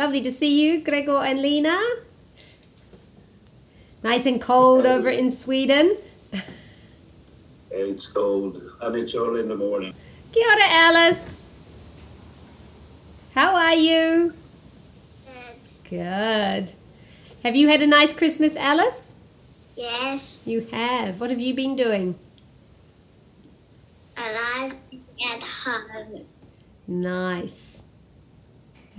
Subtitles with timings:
[0.00, 1.78] Lovely to see you, Gregor and Lena.
[4.02, 5.94] Nice and cold over in Sweden.
[7.70, 9.92] It's cold and it's early in the morning.
[10.32, 11.44] Kia ora, Alice.
[13.34, 14.32] How are you?
[15.90, 16.72] Good.
[17.42, 19.12] Have you had a nice Christmas, Alice?
[19.76, 21.20] Yes, You have.
[21.20, 22.18] What have you been doing?
[24.16, 24.74] alive
[25.30, 26.24] at home.
[26.88, 27.82] Nice.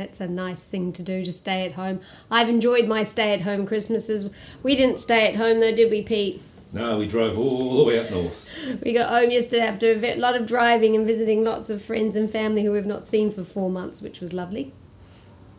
[0.02, 2.00] That's a nice thing to do to stay at home.
[2.32, 4.32] I've enjoyed my stay at home Christmases.
[4.64, 6.42] We didn't stay at home though, did we, Pete?
[6.74, 8.48] No, we drove all the way up north.
[8.84, 12.32] We got home yesterday after a lot of driving and visiting lots of friends and
[12.32, 14.74] family who we've not seen for four months, which was lovely.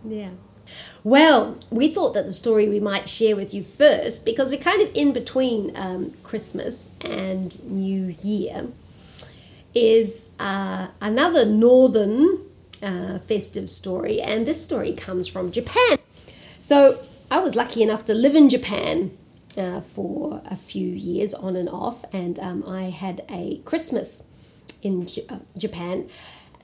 [0.04, 0.30] Yeah.
[1.04, 4.82] Well, we thought that the story we might share with you first, because we're kind
[4.82, 8.66] of in between um, Christmas and New Year,
[9.72, 12.40] is uh, another northern
[12.83, 15.98] uh, festive story, and this story comes from Japan.
[16.61, 16.98] So
[17.30, 19.16] I was lucky enough to live in Japan
[19.56, 24.24] uh, for a few years on and off, and um, I had a Christmas
[24.83, 26.08] in J- uh, Japan.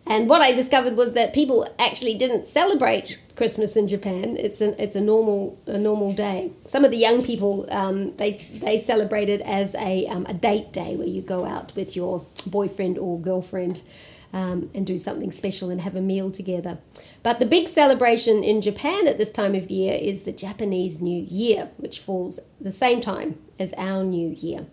[0.07, 4.37] And what I discovered was that people actually didn't celebrate Christmas in Japan.
[4.39, 6.51] It's a it's a normal a normal day.
[6.67, 10.73] Some of the young people um, they they celebrate it as a um, a date
[10.73, 13.83] day where you go out with your boyfriend or girlfriend
[14.33, 16.79] um, and do something special and have a meal together.
[17.23, 21.27] But the big celebration in Japan at this time of year is the Japanese New
[21.29, 24.67] Year, which falls the same time as our New Year.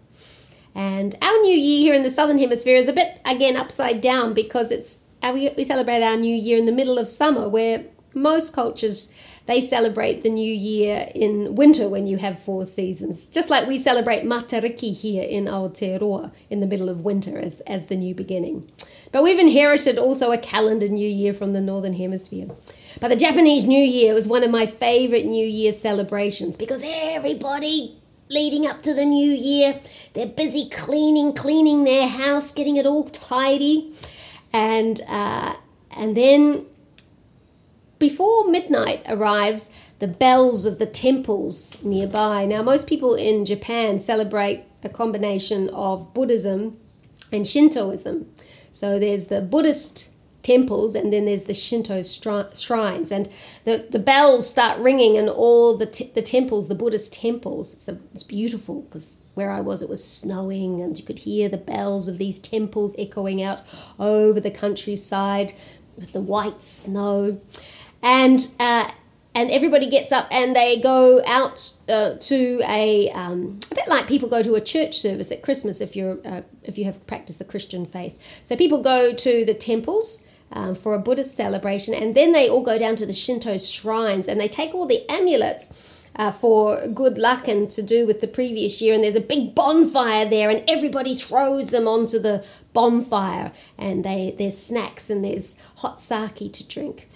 [0.73, 4.34] And our New Year here in the Southern Hemisphere is a bit, again, upside down
[4.34, 7.85] because it's uh, we, we celebrate our New Year in the middle of summer, where
[8.13, 9.13] most cultures
[9.46, 13.28] they celebrate the New Year in winter when you have four seasons.
[13.28, 17.85] Just like we celebrate Matariki here in Aotearoa in the middle of winter as, as
[17.85, 18.69] the new beginning.
[19.12, 22.48] But we've inherited also a calendar New Year from the Northern Hemisphere.
[23.00, 27.98] But the Japanese New Year was one of my favorite New Year celebrations because everybody
[28.30, 29.80] leading up to the new year,
[30.14, 33.94] they're busy cleaning, cleaning their house, getting it all tidy.
[34.52, 35.56] And, uh,
[35.92, 36.66] and then
[38.00, 42.46] before midnight arrives, the bells of the temples nearby.
[42.46, 46.78] Now, most people in Japan celebrate a combination of Buddhism
[47.32, 48.28] and Shintoism.
[48.75, 50.09] So there's the Buddhist
[50.44, 53.09] temples and then there's the Shinto shrines.
[53.09, 53.30] And
[53.63, 57.74] the, the bells start ringing in all the, t- the temples, the Buddhist temples.
[57.74, 61.47] It's, a, it's beautiful because where I was, it was snowing and you could hear
[61.47, 63.62] the bells of these temples echoing out
[63.97, 65.53] over the countryside
[65.96, 67.40] with the white snow.
[68.03, 68.92] And uh,
[69.35, 74.07] and everybody gets up and they go out uh, to a um, a bit like
[74.07, 77.40] people go to a church service at Christmas if you're uh, if you have practiced
[77.40, 78.18] the Christian faith.
[78.45, 82.63] So people go to the temples um, for a Buddhist celebration, and then they all
[82.63, 85.91] go down to the Shinto shrines and they take all the amulets.
[86.18, 89.53] Uh, for good luck and to do with the previous year, and there's a big
[89.53, 92.41] bonfire there, and everybody throws them onto the
[92.72, 97.09] bonfire, and they there's snacks and there's hot sake to drink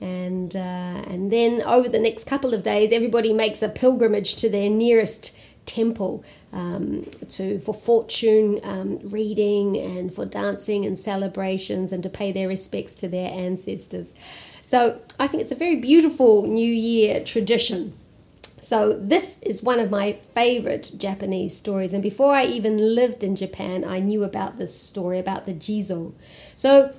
[0.00, 4.48] and uh, and then over the next couple of days, everybody makes a pilgrimage to
[4.48, 5.36] their nearest
[5.66, 12.32] temple um, to for fortune um, reading and for dancing and celebrations and to pay
[12.32, 14.14] their respects to their ancestors.
[14.62, 17.94] So I think it's a very beautiful New Year tradition.
[18.60, 21.92] So this is one of my favorite Japanese stories.
[21.92, 26.14] And before I even lived in Japan, I knew about this story about the Jizo.
[26.56, 26.92] So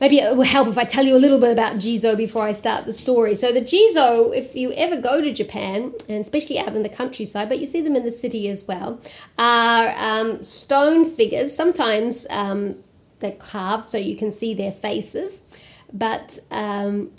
[0.00, 2.52] maybe it will help if I tell you a little bit about Jizo before I
[2.52, 3.34] start the story.
[3.34, 7.48] So the Jizo, if you ever go to Japan, and especially out in the countryside,
[7.48, 9.00] but you see them in the city as well,
[9.38, 11.54] are um, stone figures.
[11.54, 12.76] Sometimes um,
[13.20, 15.42] they're carved so you can see their faces,
[15.92, 17.10] but um,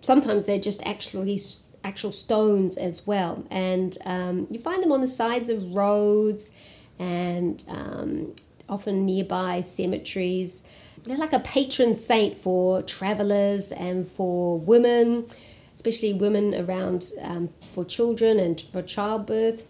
[0.00, 1.40] sometimes they're just actually
[1.84, 3.44] actual stones as well.
[3.50, 6.50] And um, you find them on the sides of roads
[6.98, 8.34] and um,
[8.68, 10.64] often nearby cemeteries.
[11.04, 15.26] They're like a patron saint for travelers and for women,
[15.74, 19.66] especially women around um, for children and for childbirth.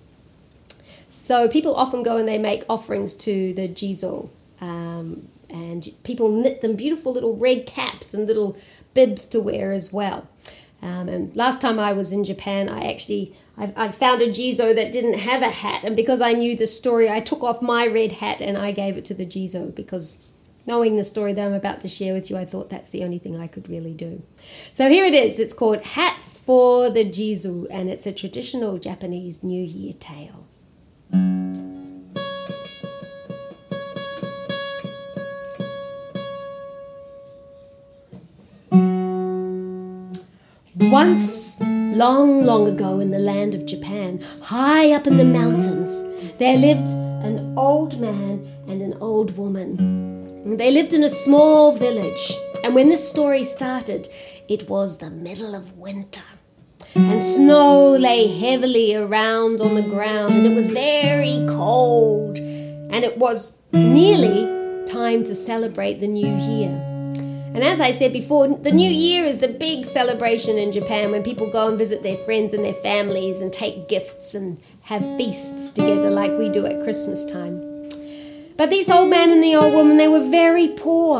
[1.10, 4.28] So people often go and they make offerings to the Jizo.
[4.60, 8.56] Um, and people knit them beautiful little red caps and little
[8.94, 10.28] bibs to wear as well.
[10.82, 14.74] Um, and last time I was in Japan, I actually I, I found a jizo
[14.74, 17.86] that didn't have a hat, and because I knew the story, I took off my
[17.86, 20.31] red hat and I gave it to the jizo because
[20.66, 23.18] knowing the story that I'm about to share with you, I thought that's the only
[23.18, 24.22] thing I could really do.
[24.72, 25.38] So here it is.
[25.38, 30.46] It's called Hats for the Jizo, and it's a traditional Japanese New Year tale.
[40.74, 46.06] Once, long, long ago in the land of Japan, high up in the mountains,
[46.36, 46.88] there lived
[47.24, 50.11] an old man and an old woman.
[50.44, 54.08] They lived in a small village, and when this story started,
[54.48, 56.24] it was the middle of winter.
[56.96, 63.18] And snow lay heavily around on the ground, and it was very cold, and it
[63.18, 66.70] was nearly time to celebrate the new year.
[67.54, 71.22] And as I said before, the new year is the big celebration in Japan when
[71.22, 75.70] people go and visit their friends and their families and take gifts and have feasts
[75.70, 77.71] together like we do at Christmas time.
[78.62, 81.18] But these old man and the old woman, they were very poor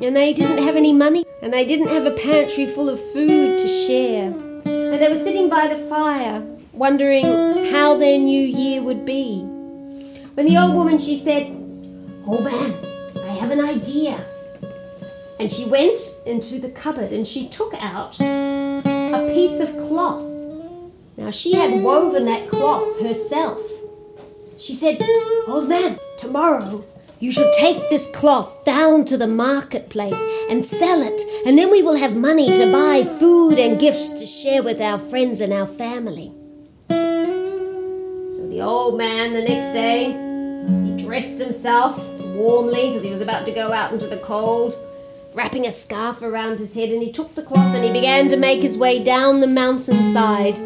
[0.00, 3.58] and they didn't have any money and they didn't have a pantry full of food
[3.58, 4.28] to share.
[4.64, 6.40] And they were sitting by the fire
[6.72, 7.26] wondering
[7.70, 9.40] how their new year would be.
[10.32, 11.48] When the old woman she said,
[12.26, 12.74] "Old man,
[13.26, 14.16] I have an idea."
[15.38, 20.24] And she went into the cupboard and she took out a piece of cloth.
[21.18, 23.60] Now she had woven that cloth herself.
[24.60, 25.00] She said,
[25.48, 26.84] Old man, tomorrow
[27.18, 31.82] you shall take this cloth down to the marketplace and sell it, and then we
[31.82, 35.66] will have money to buy food and gifts to share with our friends and our
[35.66, 36.30] family.
[36.90, 40.12] So the old man the next day,
[40.84, 41.98] he dressed himself
[42.34, 44.74] warmly because he was about to go out into the cold
[45.34, 48.36] wrapping a scarf around his head, and he took the cloth and he began to
[48.36, 50.58] make his way down the mountainside,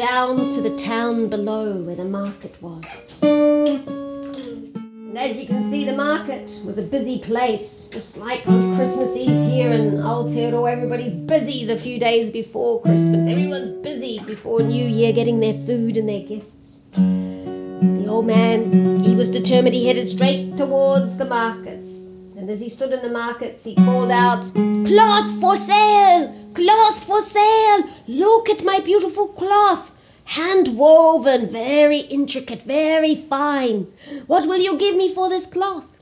[0.00, 3.12] down to the town below where the market was.
[3.20, 9.14] And as you can see, the market was a busy place, just like on Christmas
[9.14, 10.72] Eve here in Aotearoa.
[10.72, 13.26] Everybody's busy the few days before Christmas.
[13.28, 16.80] Everyone's busy before New Year getting their food and their gifts.
[16.92, 22.06] The old man, he was determined he headed straight towards the markets.
[22.38, 26.39] And as he stood in the markets, he called out, Cloth for sale!
[26.54, 27.84] Cloth for sale!
[28.08, 29.96] Look at my beautiful cloth!
[30.24, 33.92] Hand woven, very intricate, very fine.
[34.26, 35.96] What will you give me for this cloth?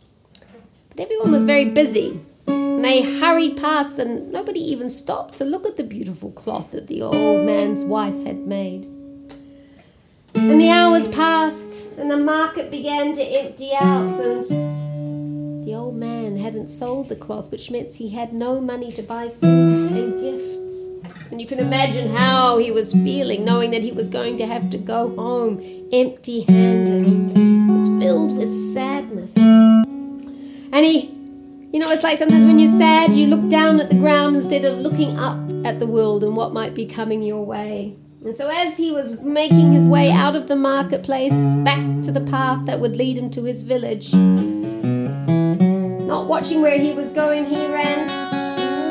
[0.91, 2.21] But everyone was very busy.
[2.47, 6.87] And they hurried past, and nobody even stopped to look at the beautiful cloth that
[6.87, 8.85] the old man's wife had made.
[10.35, 14.45] And the hours passed, and the market began to empty out, and
[15.69, 19.29] the old man hadn't sold the cloth, which meant he had no money to buy
[19.29, 20.88] food and gifts.
[21.31, 24.70] And you can imagine how he was feeling, knowing that he was going to have
[24.70, 25.61] to go home
[25.93, 27.06] empty handed.
[27.06, 29.37] He was filled with sadness.
[29.37, 31.11] And he,
[31.71, 34.64] you know, it's like sometimes when you're sad, you look down at the ground instead
[34.64, 37.94] of looking up at the world and what might be coming your way.
[38.25, 42.23] And so, as he was making his way out of the marketplace back to the
[42.23, 44.14] path that would lead him to his village,
[46.29, 48.09] watching where he was going, he ran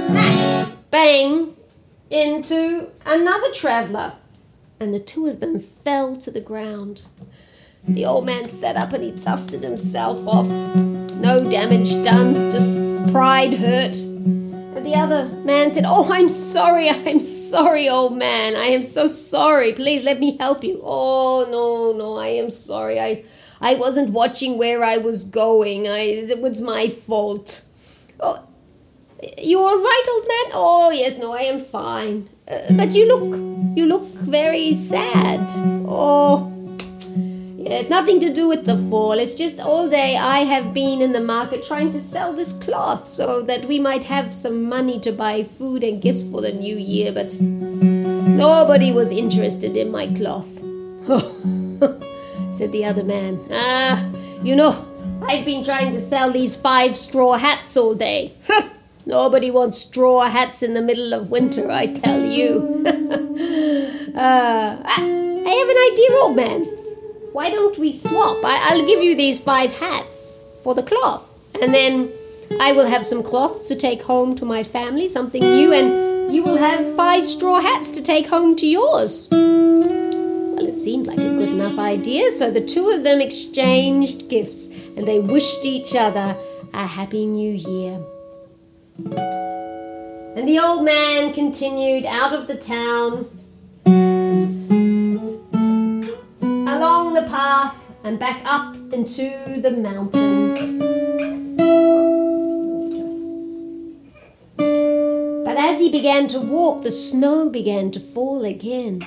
[0.10, 1.56] smash bang
[2.10, 4.14] into another traveller,
[4.80, 7.06] and the two of them fell to the ground.
[7.88, 10.47] The old man sat up and he dusted himself off.
[10.47, 12.71] No damage done, just
[13.14, 13.95] pride hurt.
[13.95, 18.56] And the other man said, Oh, I'm sorry, I'm sorry, old man.
[18.56, 19.73] I am so sorry.
[19.73, 20.81] Please let me help you.
[20.83, 23.00] Oh, no, no, I am sorry.
[23.00, 23.23] I,
[23.61, 25.87] I wasn't watching where I was going.
[25.87, 27.66] I, it was my fault.
[28.19, 28.47] Oh,
[29.37, 30.52] you all right, old man?
[30.54, 32.30] Oh, yes, no, I am fine.
[32.47, 35.40] Uh, but you look, you look very sad.
[35.87, 36.54] Oh,
[37.57, 39.14] yeah, it's nothing to do with the fall.
[39.14, 43.09] It's just all day I have been in the market trying to sell this cloth
[43.09, 46.78] so that we might have some money to buy food and gifts for the new
[46.78, 50.61] year, but nobody was interested in my cloth.
[52.57, 53.40] said the other man.
[53.52, 54.04] Ah,
[54.42, 54.83] you know,
[55.21, 58.33] I've been trying to sell these five straw hats all day.
[59.06, 62.83] Nobody wants straw hats in the middle of winter, I tell you.
[62.85, 64.97] uh, I,
[65.45, 66.64] I have an idea, old man.
[67.31, 68.44] Why don't we swap?
[68.44, 72.11] I, I'll give you these five hats for the cloth, and then
[72.59, 76.44] I will have some cloth to take home to my family, something new, and you
[76.44, 79.30] will have five straw hats to take home to yours.
[80.57, 84.69] Well, it seemed like a good enough idea, so the two of them exchanged gifts
[84.97, 86.35] and they wished each other
[86.73, 88.02] a happy new year.
[90.35, 93.30] And the old man continued out of the town,
[96.42, 100.80] along the path, and back up into the mountains.
[105.45, 109.04] But as he began to walk, the snow began to fall again.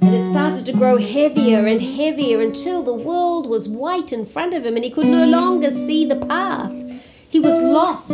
[0.00, 4.54] And it started to grow heavier and heavier until the world was white in front
[4.54, 6.72] of him and he could no longer see the path.
[7.28, 8.10] He was lost.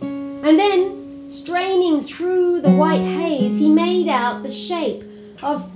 [0.00, 5.02] And then, straining through the white haze, he made out the shape
[5.42, 5.70] of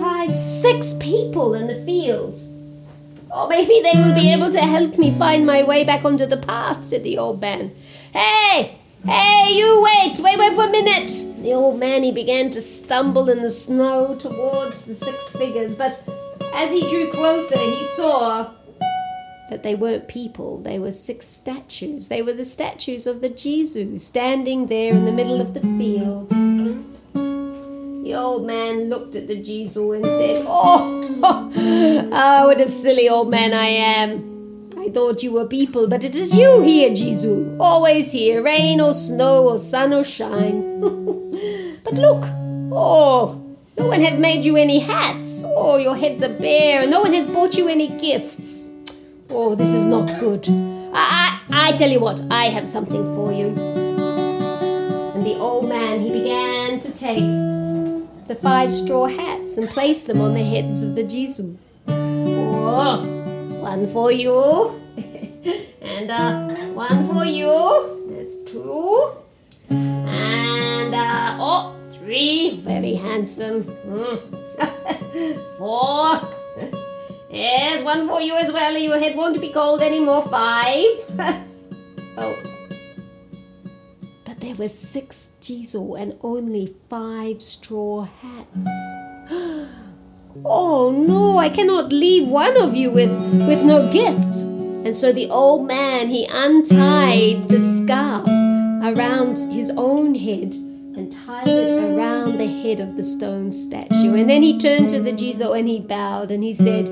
[0.00, 2.52] five, six people in the fields.
[3.30, 6.36] Oh, maybe they will be able to help me find my way back onto the
[6.36, 7.72] path, said the old man.
[8.12, 8.77] Hey,
[9.08, 11.10] hey, you wait, wait, wait one minute.
[11.42, 16.02] The old man, he began to stumble in the snow towards the six figures, but
[16.54, 18.52] as he drew closer, he saw
[19.48, 22.08] that they weren't people, they were six statues.
[22.08, 26.28] They were the statues of the Jizos standing there in the middle of the field.
[28.04, 31.20] The old man looked at the Jizos and said, Oh,
[32.12, 34.37] oh, what a silly old man I am.
[34.80, 37.56] I thought you were people, but it is you here, Jizos.
[37.58, 40.80] Always here, rain or snow or sun or shine.
[41.84, 42.22] but look,
[42.70, 43.42] oh,
[43.76, 45.42] no one has made you any hats.
[45.44, 48.72] Oh, your heads are bare, and no one has bought you any gifts.
[49.30, 50.46] Oh, this is not good.
[50.94, 53.48] I, I, I tell you what, I have something for you.
[53.48, 57.18] And the old man, he began to take
[58.28, 61.56] the five straw hats and place them on the heads of the Jizos.
[61.88, 63.17] Oh,
[63.68, 64.80] one for you,
[65.82, 67.52] and uh, one for you.
[68.08, 69.12] That's two,
[69.68, 72.60] and uh, oh, three.
[72.60, 73.64] Very handsome.
[73.64, 74.18] Mm.
[75.58, 76.16] Four.
[77.30, 78.74] Yes, one for you as well.
[78.74, 80.22] Your head won't be cold anymore.
[80.22, 80.96] Five.
[82.16, 82.36] oh.
[84.24, 89.07] But there were six Jizos and only five straw hats.
[90.44, 93.10] Oh no, I cannot leave one of you with,
[93.46, 94.36] with no gift.
[94.86, 101.46] And so the old man he untied the scarf around his own head and tied
[101.46, 104.14] it around the head of the stone statue.
[104.14, 106.88] And then he turned to the Jizo and he bowed and he said,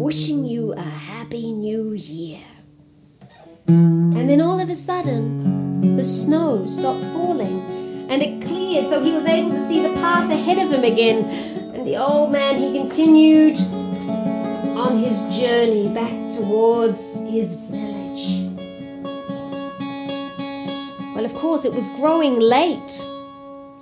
[0.00, 2.44] Wishing you a happy new year.
[3.66, 9.12] And then all of a sudden, the snow stopped falling and it cleared so he
[9.12, 11.65] was able to see the path ahead of him again.
[11.86, 13.56] The old man, he continued
[14.76, 18.42] on his journey back towards his village.
[21.14, 22.88] Well, of course, it was growing late.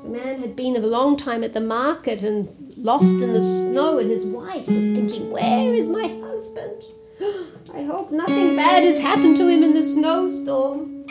[0.03, 2.47] The man had been a long time at the market and
[2.77, 6.83] lost in the snow, and his wife was thinking, Where is my husband?
[7.75, 11.07] I hope nothing bad has happened to him in the snowstorm.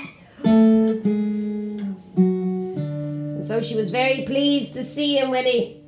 [3.33, 5.82] And so she was very pleased to see him when he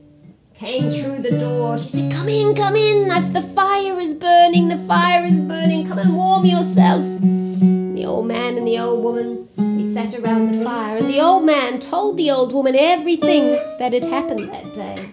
[0.57, 1.77] came through the door.
[1.77, 3.11] She said, Come in, come in.
[3.11, 5.87] I've, the fire is burning, the fire is burning.
[5.87, 7.03] Come and warm yourself.
[7.03, 11.19] And the old man and the old woman, they sat around the fire, and the
[11.19, 15.09] old man told the old woman everything that had happened that day.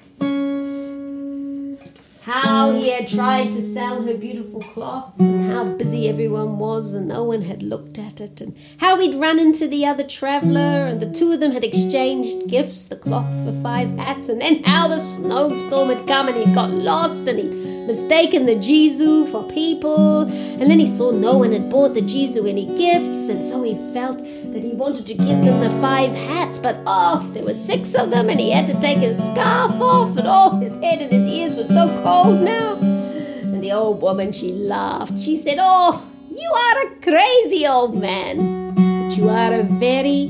[2.25, 7.09] How he had tried to sell her beautiful cloth, and how busy everyone was, and
[7.09, 11.01] no one had looked at it, and how he'd run into the other traveller, and
[11.01, 14.87] the two of them had exchanged gifts the cloth for five hats, and then how
[14.87, 20.23] the snowstorm had come and he got lost, and he'd mistaken the Jizos for people,
[20.23, 23.75] and then he saw no one had bought the Jizos any gifts, and so he
[23.93, 27.95] felt that he wanted to give them the five hats, but oh, there were six
[27.95, 31.11] of them, and he had to take his scarf off, and oh, his head and
[31.11, 32.77] his ears were so cold now.
[32.77, 35.19] And the old woman, she laughed.
[35.19, 40.27] She said, Oh, you are a crazy old man, but you are a very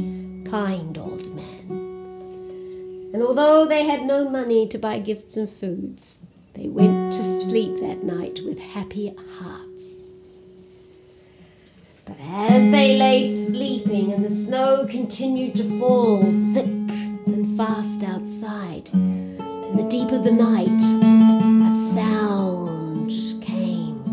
[0.49, 3.11] kind old man.
[3.14, 6.21] And although they had no money to buy gifts and foods,
[6.54, 10.04] they went to sleep that night with happy hearts.
[12.04, 18.90] But as they lay sleeping and the snow continued to fall thick and fast outside,
[18.92, 20.82] in the deep of the night,
[21.66, 24.04] a sound came.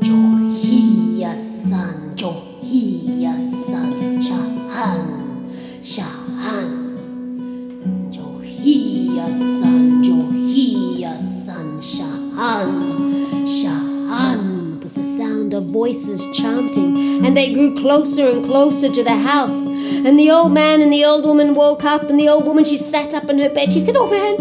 [0.00, 6.77] Johia san, Johia san, Shahan, Shahan.
[12.38, 14.80] Shahan, Shahan.
[14.80, 19.66] Was the sound of voices chanting, and they grew closer and closer to the house.
[19.66, 22.76] And the old man and the old woman woke up, and the old woman she
[22.76, 23.72] sat up in her bed.
[23.72, 24.36] She said, "Oh man,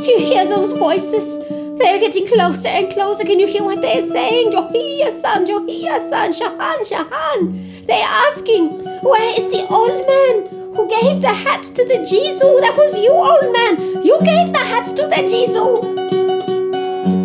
[0.00, 1.38] do you hear those voices?
[1.76, 3.24] They're getting closer and closer.
[3.24, 4.50] Can you hear what they're saying?
[4.50, 7.86] Johia san, Johia san, Shahan, Shahan.
[7.86, 8.68] They're asking,
[9.02, 10.34] Where is the old man
[10.74, 12.58] who gave the hats to the Jizo?
[12.62, 14.02] That was you, old man.
[14.02, 16.13] You gave the hats to the Jizo.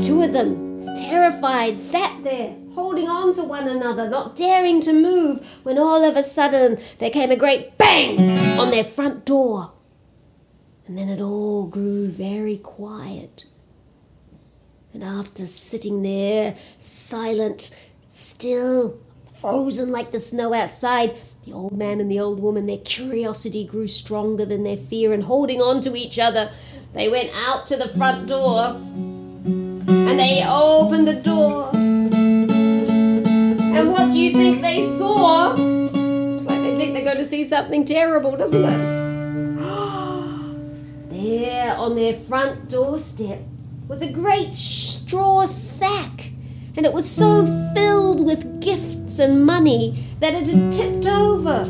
[0.09, 5.59] Two of them, terrified, sat there, holding on to one another, not daring to move,
[5.63, 8.19] when all of a sudden there came a great bang
[8.59, 9.71] on their front door.
[10.87, 13.45] And then it all grew very quiet.
[14.95, 17.69] And after sitting there, silent,
[18.09, 18.99] still,
[19.31, 21.13] frozen like the snow outside,
[21.43, 25.25] the old man and the old woman, their curiosity grew stronger than their fear, and
[25.25, 26.49] holding on to each other,
[26.93, 28.81] they went out to the front door.
[30.09, 31.69] And they opened the door.
[33.75, 35.53] And what do you think they saw?
[35.53, 38.99] It's like they think they're going to see something terrible, doesn't it?
[41.09, 43.39] There on their front doorstep
[43.87, 46.31] was a great straw sack,
[46.75, 51.65] and it was so filled with gifts and money that it had tipped over.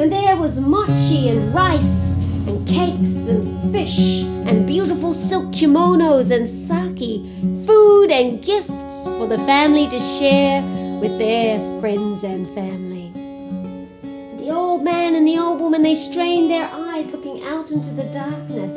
[0.00, 2.16] And there was mochi and rice,
[2.48, 7.20] and cakes and fish, and beautiful silk kimonos and sake,
[7.66, 10.62] food and gifts for the family to share
[10.98, 13.12] with their friends and family.
[14.42, 18.04] The old man and the old woman, they strained their eyes looking out into the
[18.04, 18.76] darkness,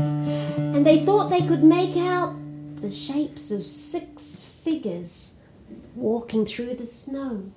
[0.57, 2.35] and they thought they could make out
[2.81, 5.43] the shapes of six figures
[5.95, 7.53] walking through the snow.